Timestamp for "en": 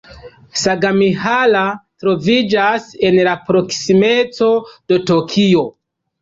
3.11-3.19